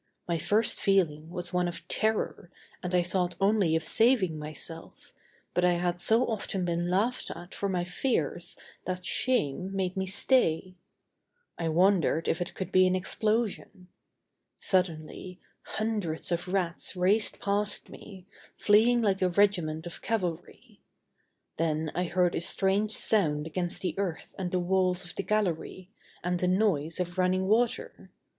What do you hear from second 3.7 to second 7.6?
of saving myself, but I had so often been laughed at